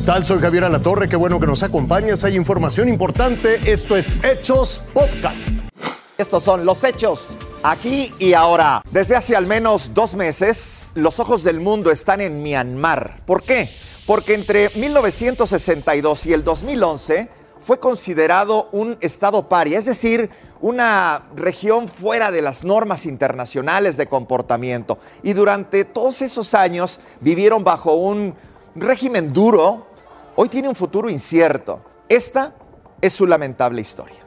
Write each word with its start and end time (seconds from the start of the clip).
tal? 0.00 0.24
Soy 0.24 0.38
Javier 0.40 0.64
Alatorre, 0.64 1.08
qué 1.08 1.16
bueno 1.16 1.40
que 1.40 1.46
nos 1.46 1.62
acompañas. 1.62 2.22
Hay 2.24 2.36
información 2.36 2.88
importante. 2.88 3.70
Esto 3.70 3.96
es 3.96 4.14
Hechos 4.22 4.82
Podcast. 4.92 5.48
Estos 6.16 6.42
son 6.42 6.64
los 6.64 6.84
hechos 6.84 7.38
aquí 7.62 8.12
y 8.18 8.32
ahora. 8.34 8.82
Desde 8.90 9.16
hace 9.16 9.34
al 9.34 9.46
menos 9.46 9.92
dos 9.94 10.14
meses, 10.14 10.90
los 10.94 11.18
ojos 11.20 11.42
del 11.42 11.60
mundo 11.60 11.90
están 11.90 12.20
en 12.20 12.42
Myanmar. 12.42 13.20
¿Por 13.24 13.42
qué? 13.42 13.68
Porque 14.06 14.34
entre 14.34 14.70
1962 14.74 16.26
y 16.26 16.32
el 16.32 16.44
2011 16.44 17.30
fue 17.60 17.80
considerado 17.80 18.68
un 18.72 18.96
estado 19.00 19.48
paria, 19.48 19.78
es 19.78 19.84
decir, 19.84 20.30
una 20.60 21.24
región 21.34 21.88
fuera 21.88 22.30
de 22.30 22.42
las 22.42 22.64
normas 22.64 23.06
internacionales 23.06 23.96
de 23.96 24.06
comportamiento. 24.06 24.98
Y 25.22 25.32
durante 25.32 25.84
todos 25.84 26.22
esos 26.22 26.54
años 26.54 27.00
vivieron 27.20 27.64
bajo 27.64 27.94
un 27.94 28.34
régimen 28.80 29.32
duro. 29.32 29.87
Hoy 30.40 30.48
tiene 30.48 30.68
un 30.68 30.76
futuro 30.76 31.10
incierto. 31.10 31.82
Esta 32.08 32.54
es 33.00 33.12
su 33.12 33.26
lamentable 33.26 33.80
historia. 33.80 34.20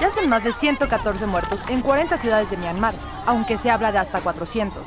Ya 0.00 0.10
son 0.10 0.30
más 0.30 0.42
de 0.42 0.54
114 0.54 1.26
muertos 1.26 1.60
en 1.68 1.82
40 1.82 2.16
ciudades 2.16 2.48
de 2.48 2.56
Myanmar, 2.56 2.94
aunque 3.26 3.58
se 3.58 3.70
habla 3.70 3.92
de 3.92 3.98
hasta 3.98 4.22
400. 4.22 4.82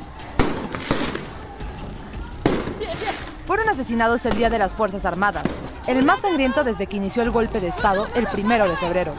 Fueron 3.45 3.69
asesinados 3.69 4.25
el 4.25 4.35
Día 4.35 4.49
de 4.49 4.57
las 4.57 4.73
Fuerzas 4.73 5.05
Armadas, 5.05 5.45
el 5.85 6.03
más 6.03 6.21
sangriento 6.21 6.63
desde 6.63 6.87
que 6.87 6.97
inició 6.97 7.21
el 7.21 7.29
golpe 7.29 7.59
de 7.59 7.67
Estado 7.67 8.07
el 8.15 8.25
primero 8.25 8.67
de 8.67 8.75
febrero. 8.77 9.13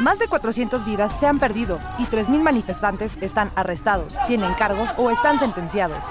Más 0.00 0.18
de 0.18 0.26
400 0.26 0.84
vidas 0.84 1.12
se 1.20 1.26
han 1.26 1.38
perdido 1.38 1.78
y 1.98 2.04
3.000 2.04 2.40
manifestantes 2.40 3.12
están 3.20 3.50
arrestados, 3.54 4.16
tienen 4.26 4.52
cargos 4.54 4.88
o 4.96 5.10
están 5.10 5.38
sentenciados. 5.38 6.04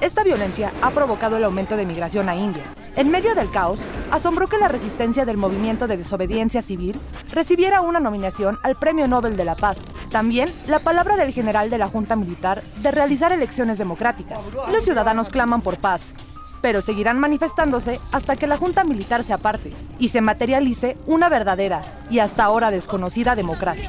Esta 0.00 0.24
violencia 0.24 0.72
ha 0.82 0.90
provocado 0.90 1.36
el 1.36 1.44
aumento 1.44 1.76
de 1.76 1.86
migración 1.86 2.28
a 2.28 2.34
India. 2.34 2.64
En 2.96 3.10
medio 3.10 3.34
del 3.34 3.50
caos, 3.50 3.80
asombró 4.10 4.48
que 4.48 4.58
la 4.58 4.66
resistencia 4.66 5.24
del 5.24 5.36
movimiento 5.36 5.86
de 5.86 5.96
desobediencia 5.96 6.62
civil 6.62 6.98
recibiera 7.30 7.82
una 7.82 8.00
nominación 8.00 8.58
al 8.62 8.76
Premio 8.76 9.06
Nobel 9.06 9.36
de 9.36 9.44
la 9.44 9.54
Paz. 9.54 9.78
También 10.10 10.52
la 10.66 10.80
palabra 10.80 11.16
del 11.16 11.32
general 11.32 11.70
de 11.70 11.78
la 11.78 11.88
Junta 11.88 12.16
Militar 12.16 12.62
de 12.62 12.90
realizar 12.90 13.30
elecciones 13.30 13.78
democráticas. 13.78 14.38
Los 14.72 14.84
ciudadanos 14.84 15.28
claman 15.28 15.60
por 15.60 15.76
paz, 15.76 16.14
pero 16.60 16.82
seguirán 16.82 17.18
manifestándose 17.18 18.00
hasta 18.12 18.36
que 18.36 18.46
la 18.46 18.56
Junta 18.56 18.84
Militar 18.84 19.24
se 19.24 19.32
aparte 19.32 19.70
y 19.98 20.08
se 20.08 20.20
materialice 20.20 20.96
una 21.06 21.28
verdadera 21.28 21.82
y 22.10 22.18
hasta 22.18 22.44
ahora 22.44 22.70
desconocida 22.70 23.36
democracia. 23.36 23.88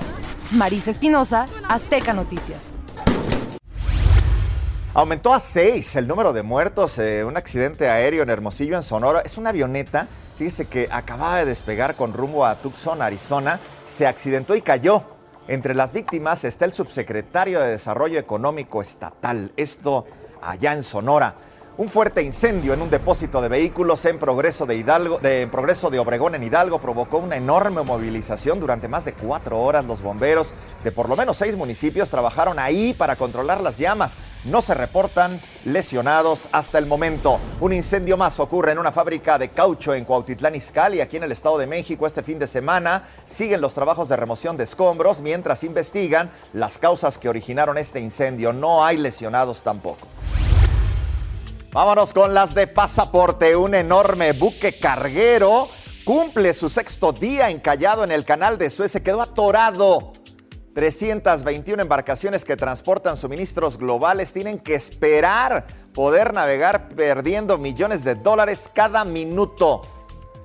Marisa 0.52 0.92
Espinosa, 0.92 1.46
Azteca 1.70 2.14
Noticias. 2.14 2.72
Aumentó 4.94 5.34
a 5.34 5.40
seis 5.40 5.96
el 5.96 6.06
número 6.06 6.34
de 6.34 6.44
muertos. 6.44 6.98
en 6.98 7.26
un 7.26 7.38
accidente 7.38 7.90
aéreo 7.90 8.24
en 8.24 8.30
Hermosillo, 8.30 8.76
en 8.76 8.84
Sonora. 8.84 9.22
Es 9.22 9.38
una 9.38 9.52
avioneta, 9.52 10.08
fíjese 10.38 10.66
que 10.66 10.90
acababa 10.92 11.38
de 11.38 11.46
despegar 11.46 11.96
con 11.96 12.12
rumbo 12.12 12.46
a 12.46 12.56
Tucson, 12.56 13.02
Arizona. 13.02 13.58
Se 13.86 14.06
accidentó 14.06 14.54
y 14.54 14.62
cayó. 14.62 15.04
Entre 15.48 15.76
las 15.76 15.94
víctimas 15.94 16.44
está 16.44 16.66
el 16.66 16.74
subsecretario 16.74 17.62
de 17.62 17.70
Desarrollo 17.70 18.20
Económico 18.20 18.82
Estatal. 18.82 19.54
Esto 19.56 20.06
allá 20.42 20.74
en 20.74 20.84
Sonora. 20.84 21.36
Un 21.78 21.88
fuerte 21.88 22.22
incendio 22.22 22.74
en 22.74 22.82
un 22.82 22.90
depósito 22.90 23.42
de 23.42 23.48
vehículos 23.48 24.04
en 24.04 24.20
progreso 24.20 24.66
de, 24.66 24.76
Hidalgo, 24.76 25.20
de, 25.20 25.48
progreso 25.48 25.90
de 25.90 26.00
Obregón 26.00 26.36
en 26.36 26.44
Hidalgo 26.44 26.80
provocó 26.80 27.18
una 27.18 27.38
enorme 27.38 27.82
movilización. 27.82 28.60
Durante 28.60 28.90
más 28.90 29.06
de 29.06 29.14
cuatro 29.14 29.58
horas 29.58 29.86
los 29.86 30.02
bomberos 30.02 30.54
de 30.84 30.92
por 30.92 31.08
lo 31.08 31.16
menos 31.16 31.38
seis 31.38 31.56
municipios 31.56 32.10
trabajaron 32.10 32.60
ahí 32.60 32.94
para 32.94 33.16
controlar 33.16 33.62
las 33.62 33.78
llamas. 33.78 34.18
No 34.44 34.62
se 34.62 34.74
reportan 34.74 35.40
lesionados 35.64 36.50
hasta 36.52 36.78
el 36.78 36.88
momento. 36.88 37.40
Un 37.62 37.72
incendio 37.72 38.18
más 38.18 38.42
ocurre 38.42 38.74
en 38.74 38.80
una 38.80 38.92
fábrica 38.92 39.40
de 39.40 39.48
caucho 39.48 39.94
en 39.94 40.04
Cuautitlán 40.04 40.56
Izcalli, 40.56 41.00
aquí 41.00 41.16
en 41.16 41.24
el 41.24 41.32
Estado 41.32 41.58
de 41.58 41.68
México, 41.68 42.06
este 42.06 42.22
fin 42.22 42.38
de 42.38 42.48
semana. 42.48 43.04
Siguen 43.26 43.62
los 43.62 43.74
trabajos 43.74 44.10
de 44.10 44.18
remoción 44.18 44.58
de 44.58 44.66
escombros 44.66 45.22
mientras 45.22 45.64
investigan 45.64 46.32
las 46.52 46.78
causas 46.78 47.18
que 47.18 47.30
originaron 47.30 47.78
este 47.78 48.02
incendio. 48.02 48.52
No 48.52 48.84
hay 48.84 48.98
lesionados 48.98 49.64
tampoco. 49.64 50.06
Vámonos 51.74 52.14
con 52.14 52.34
las 52.34 52.54
de 52.54 52.68
pasaporte. 52.68 53.56
Un 53.56 53.74
enorme 53.76 54.34
buque 54.34 54.74
carguero 54.74 55.70
cumple 56.04 56.54
su 56.54 56.68
sexto 56.68 57.14
día 57.14 57.50
encallado 57.50 58.04
en 58.04 58.12
el 58.12 58.26
canal 58.26 58.58
de 58.58 58.70
Suez. 58.70 58.92
Se 58.92 59.02
quedó 59.02 59.22
atorado. 59.22 60.12
321 60.76 61.82
embarcaciones 61.82 62.44
que 62.44 62.58
transportan 62.58 63.16
suministros 63.16 63.78
globales 63.78 64.34
tienen 64.34 64.60
que 64.60 64.76
esperar 64.76 65.66
poder 65.94 66.34
navegar 66.34 66.90
perdiendo 66.90 67.58
millones 67.58 68.04
de 68.04 68.16
dólares 68.16 68.70
cada 68.74 69.06
minuto. 69.06 69.80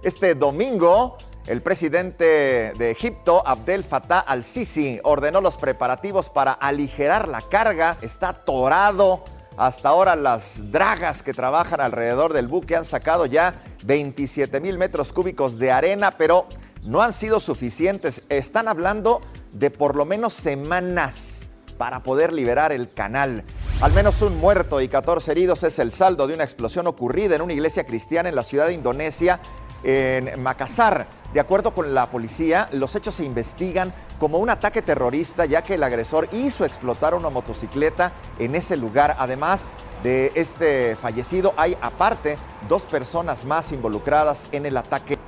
Este 0.05 0.37
domingo, 0.37 1.17
el 1.49 1.61
presidente 1.61 2.73
de 2.79 2.91
Egipto, 2.93 3.43
Abdel 3.45 3.83
Fattah 3.83 4.21
al-Sisi, 4.21 5.01
ordenó 5.03 5.41
los 5.41 5.57
preparativos 5.57 6.31
para 6.31 6.53
aligerar 6.53 7.27
la 7.27 7.41
carga. 7.41 7.97
Está 8.01 8.29
atorado 8.29 9.25
hasta 9.57 9.89
ahora 9.89 10.17
las 10.17 10.71
dragas 10.71 11.23
que 11.23 11.33
trabajan 11.33 11.81
alrededor 11.81 12.33
del 12.33 12.49
buque 12.49 12.77
han 12.77 12.85
sacado 12.85 13.27
ya 13.27 13.63
27 13.85 14.61
mil 14.61 14.79
metros 14.79 15.13
cúbicos 15.13 15.59
de 15.59 15.73
arena, 15.73 16.11
pero 16.13 16.47
no 16.83 17.03
han 17.03 17.13
sido 17.13 17.41
suficientes. 17.41 18.23
Están 18.29 18.69
hablando 18.69 19.21
de 19.53 19.71
por 19.71 19.95
lo 19.95 20.05
menos 20.05 20.35
semanas 20.35 21.49
para 21.79 22.03
poder 22.03 22.33
liberar 22.33 22.73
el 22.73 22.93
canal. 22.93 23.45
Al 23.81 23.93
menos 23.93 24.23
un 24.23 24.37
muerto 24.39 24.81
y 24.81 24.89
14 24.89 25.33
heridos 25.33 25.63
es 25.63 25.79
el 25.79 25.93
saldo 25.93 26.27
de 26.27 26.35
una 26.35 26.45
explosión 26.45 26.87
ocurrida 26.87 27.37
en 27.37 27.43
una 27.43 27.53
iglesia 27.53 27.85
cristiana 27.85 28.29
en 28.29 28.37
la 28.37 28.43
ciudad 28.43 28.67
de 28.67 28.73
Indonesia, 28.73 29.41
en 29.83 30.43
Makassar. 30.43 31.07
De 31.33 31.41
acuerdo 31.41 31.75
con 31.75 31.95
la 31.95 32.07
policía, 32.07 32.69
los 32.73 32.95
hechos 32.95 33.17
se 33.17 33.25
investigan 33.25 33.93
como 34.19 34.39
un 34.39 34.49
ataque 34.49 34.81
terrorista, 34.81 35.45
ya 35.45 35.63
que 35.63 35.75
el 35.75 35.83
agresor 35.83 36.29
hizo 36.33 36.65
explotar 36.65 37.15
una 37.15 37.29
motocicleta 37.29 38.13
en 38.39 38.55
ese 38.55 38.77
lugar. 38.77 39.17
Además 39.19 39.71
de 40.03 40.33
este 40.35 40.97
fallecido, 40.97 41.53
hay 41.57 41.77
aparte 41.81 42.39
dos 42.69 42.87
personas 42.87 43.45
más 43.45 43.73
involucradas 43.73 44.49
en 44.53 44.67
el 44.67 44.77
ataque. 44.77 45.19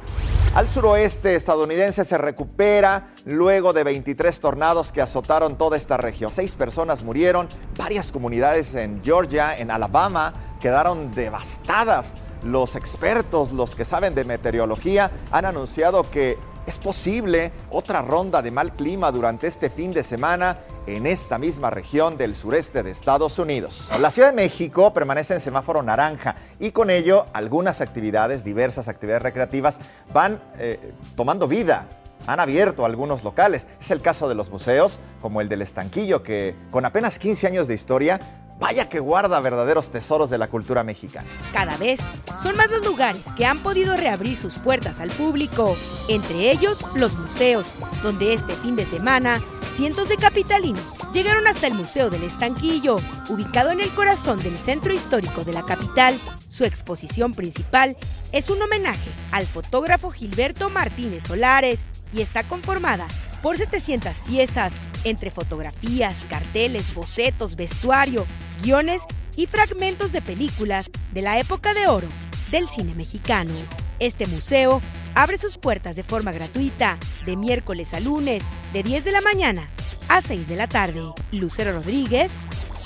Al 0.55 0.67
suroeste 0.67 1.35
estadounidense 1.35 2.05
se 2.05 2.17
recupera 2.17 3.09
luego 3.27 3.73
de 3.73 3.85
23 3.85 4.41
tornados 4.41 4.93
que 4.93 5.03
azotaron 5.03 5.59
toda 5.59 5.77
esta 5.77 5.99
región. 5.99 6.31
Seis 6.31 6.55
personas 6.55 7.05
murieron, 7.05 7.49
varias 7.77 8.11
comunidades 8.11 8.75
en 8.75 9.03
Georgia, 9.05 9.57
en 9.57 9.71
Alabama, 9.71 10.33
quedaron 10.59 11.13
devastadas. 11.13 12.15
Los 12.43 12.77
expertos, 12.77 13.53
los 13.53 13.75
que 13.75 13.85
saben 13.85 14.15
de 14.15 14.25
meteorología, 14.25 15.11
han 15.31 15.45
anunciado 15.45 16.03
que 16.03 16.37
es 16.67 16.79
posible 16.79 17.51
otra 17.71 18.03
ronda 18.03 18.43
de 18.43 18.51
mal 18.51 18.75
clima 18.75 19.11
durante 19.11 19.47
este 19.47 19.71
fin 19.71 19.91
de 19.91 20.03
semana 20.03 20.59
en 20.87 21.07
esta 21.07 21.39
misma 21.39 21.71
región 21.71 22.19
del 22.19 22.35
sureste 22.35 22.83
de 22.83 22.91
Estados 22.91 23.39
Unidos. 23.39 23.91
La 24.01 24.11
Ciudad 24.11 24.29
de 24.31 24.37
México 24.37 24.93
permanece 24.93 25.35
en 25.35 25.41
semáforo 25.41 25.83
naranja 25.83 26.37
y 26.61 26.71
con 26.73 26.91
ello 26.91 27.27
algunas 27.33 27.81
actividades, 27.81 28.45
diversas 28.45 28.89
actividades 28.89 29.23
recreativas, 29.23 29.81
van 30.13 30.43
eh, 30.59 30.93
tomando 31.17 31.49
vida 31.49 31.89
han 32.27 32.41
abierto 32.41 32.85
algunos 32.85 33.25
locales. 33.25 33.69
Es 33.81 33.91
el 33.91 34.03
caso 34.03 34.29
de 34.29 34.35
los 34.35 34.51
museos, 34.51 35.01
como 35.23 35.41
el 35.41 35.49
del 35.49 35.63
Estanquillo, 35.63 36.23
que 36.23 36.55
con 36.71 36.85
apenas 36.85 37.19
15 37.19 37.47
años 37.47 37.69
de 37.69 37.75
historia 37.75 38.21
Vaya 38.59 38.89
que 38.89 38.99
guarda 38.99 39.41
verdaderos 39.41 39.91
tesoros 39.91 40.31
de 40.31 40.39
la 40.39 40.49
cultura 40.49 40.83
mexicana. 40.83 41.29
Cada 41.53 41.77
vez 41.77 42.01
son 42.43 42.57
más 42.57 42.71
los 42.71 42.85
lugares 42.85 43.23
que 43.37 43.47
han 43.47 43.63
podido 43.63 43.97
reabrir 43.97 44.37
sus 44.37 44.55
puertas 44.55 45.01
al 45.01 45.11
público, 45.11 45.77
entre 46.09 46.51
ellos 46.51 46.85
los 46.95 47.17
museos, 47.17 47.75
donde 48.03 48.35
este 48.35 48.55
fin 48.55 48.75
de 48.75 48.85
semana 48.85 49.41
cientos 49.79 50.09
de 50.09 50.17
capitalinos 50.17 50.99
llegaron 51.13 51.47
hasta 51.47 51.69
el 51.69 51.75
Museo 51.75 52.11
del 52.11 52.25
Estanquillo, 52.25 52.99
ubicado 53.29 53.71
en 53.71 53.81
el 53.81 53.91
corazón 53.91 54.43
del 54.43 54.59
centro 54.59 54.93
histórico 54.93 55.45
de 55.45 55.53
la 55.53 55.63
capital. 55.65 56.19
Su 56.49 56.65
exposición 56.65 57.33
principal 57.33 57.97
es 58.33 58.51
un 58.51 58.61
homenaje 58.61 59.11
al 59.31 59.47
fotógrafo 59.47 60.11
Gilberto 60.11 60.69
Martínez 60.69 61.29
Solares 61.29 61.85
y 62.13 62.23
está 62.23 62.43
conformada 62.43 63.07
por 63.41 63.57
700 63.57 64.21
piezas, 64.23 64.73
entre 65.05 65.31
fotografías, 65.31 66.27
carteles, 66.29 66.93
bocetos, 66.93 67.55
vestuario, 67.55 68.27
guiones 68.63 69.03
y 69.37 69.47
fragmentos 69.47 70.13
de 70.13 70.23
películas 70.23 70.91
de 71.13 71.23
la 71.23 71.39
época 71.39 71.75
de 71.75 71.87
oro 71.87 72.09
del 72.51 72.69
cine 72.69 72.95
mexicano. 72.95 73.53
Este 73.99 74.27
museo 74.27 74.81
abre 75.15 75.39
sus 75.39 75.59
puertas 75.59 75.97
de 75.97 76.03
forma 76.03 76.33
gratuita 76.33 76.99
de 77.25 77.37
miércoles 77.37 77.95
a 77.95 78.01
lunes 78.01 78.43
de 78.73 78.83
10 78.83 79.05
de 79.05 79.13
la 79.13 79.21
mañana 79.21 79.69
a 80.09 80.21
6 80.21 80.49
de 80.49 80.57
la 80.57 80.67
tarde. 80.67 81.01
Lucero 81.33 81.73
Rodríguez, 81.73 82.33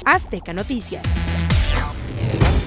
Azteca 0.05 0.53
Noticias. 0.53 1.03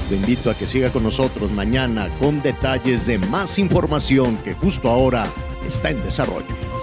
Te 0.09 0.15
invito 0.15 0.51
a 0.51 0.53
que 0.53 0.67
siga 0.67 0.91
con 0.91 1.03
nosotros 1.03 1.51
mañana 1.51 2.09
con 2.19 2.41
detalles 2.41 3.07
de 3.07 3.17
más 3.17 3.57
información 3.57 4.37
que 4.37 4.53
justo 4.53 4.89
ahora 4.89 5.27
está 5.65 5.89
en 5.89 6.03
desarrollo. 6.03 6.74